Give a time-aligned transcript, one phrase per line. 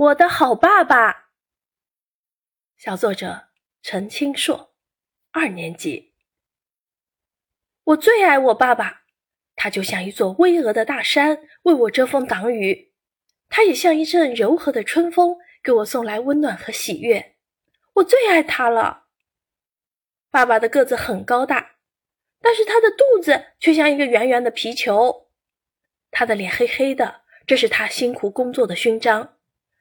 [0.00, 1.28] 我的好爸爸。
[2.78, 3.48] 小作者
[3.82, 4.72] 陈清硕，
[5.30, 6.14] 二年级。
[7.84, 9.02] 我最爱我爸爸，
[9.56, 12.94] 他就像一座巍峨的大山，为我遮风挡雨；
[13.50, 17.36] 他也像一阵柔和的春风，给我送来温暖和喜悦。
[17.96, 19.08] 我最爱他了。
[20.30, 21.76] 爸爸的个子很高大，
[22.40, 25.28] 但是他的肚子却像一个圆圆的皮球。
[26.10, 29.36] 他的脸黑黑的，这是他辛苦工作的勋章。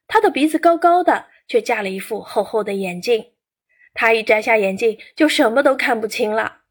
[0.09, 3.33] 他的鼻子高高的，却架了一副厚厚的眼镜。
[3.93, 6.63] 他一摘下眼镜，就什么都看不清了。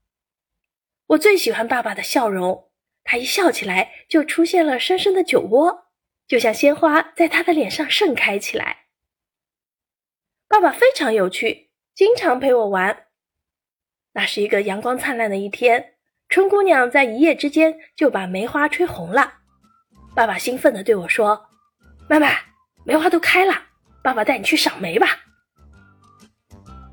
[1.07, 2.69] 我最喜欢爸爸的笑容，
[3.05, 5.87] 他一笑起来，就出现了深深的酒窝，
[6.27, 8.87] 就像鲜花在他的脸上盛开起来。
[10.49, 13.07] 爸爸非常有趣，经常陪我玩。
[14.15, 15.95] 那是一个阳光灿烂的一天，
[16.29, 19.35] 春姑娘在一夜之间就把梅花吹红了。
[20.17, 21.47] 爸爸兴奋地对我说
[22.11, 22.29] ：“妈妈。”
[22.85, 23.55] 梅花都开了，
[24.03, 25.09] 爸爸带你去赏梅吧。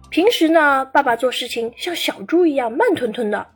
[0.09, 3.47] 平时呢，爸爸做事情像小猪一样慢吞吞的，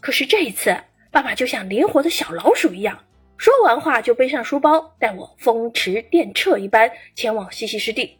[0.00, 0.76] 可是这一次，
[1.10, 3.04] 爸爸就像灵活的小老鼠一样，
[3.36, 8.18] 说完话就背上书包，带我风驰电掣一般前往西溪湿地。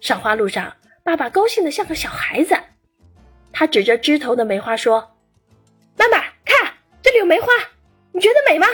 [0.00, 2.56] 赏花路上，爸爸高兴的像个小孩子，
[3.52, 5.16] 他指着枝头的梅花说
[5.98, 7.48] ：“妈妈，看，这里有梅花，
[8.12, 8.66] 你觉得美吗？”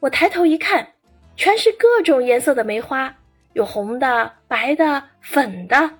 [0.00, 0.91] 我抬头一看。
[1.42, 3.12] 全是各种颜色的梅花，
[3.54, 5.90] 有红的、白的、粉的。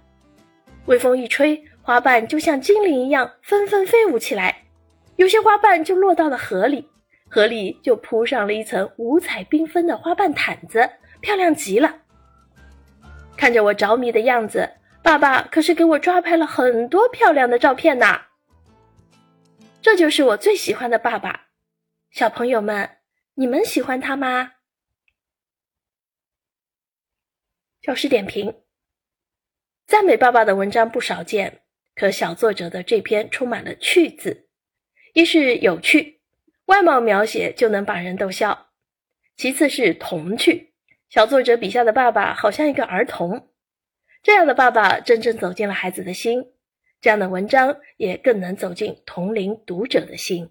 [0.86, 4.62] 微风一吹，花瓣就像精灵一样纷纷飞舞起来。
[5.16, 6.88] 有些花瓣就落到了河里，
[7.28, 10.88] 河里就铺上了一层五彩缤纷的花瓣毯子，
[11.20, 11.92] 漂亮极了。
[13.36, 14.70] 看着我着迷的样子，
[15.02, 18.20] 爸爸可是给我抓拍了很多漂亮的照片呢。
[19.80, 21.46] 这就是我最喜欢的爸爸。
[22.12, 22.88] 小朋友们，
[23.34, 24.52] 你们喜欢他吗？
[27.82, 28.54] 教师点评：
[29.88, 31.62] 赞美爸爸的文章不少见，
[31.96, 34.46] 可小作者的这篇充满了趣字。
[35.14, 36.20] 一是有趣，
[36.66, 38.68] 外貌描写就能把人逗笑；
[39.36, 40.74] 其次是童趣，
[41.08, 43.50] 小作者笔下的爸爸好像一个儿童。
[44.22, 46.52] 这样的爸爸真正走进了孩子的心，
[47.00, 50.48] 这样的文章也更能走进同龄读者的心。